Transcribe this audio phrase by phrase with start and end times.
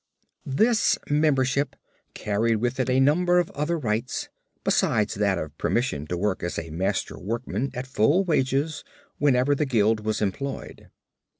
[0.47, 1.75] This membership
[2.15, 4.29] carried with it a number of other rights
[4.63, 8.83] besides that of permission to work as a master workman at full wages
[9.19, 10.89] whenever the guild was employed.